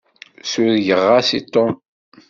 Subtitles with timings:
[0.51, 1.71] Sureg-as i Tom!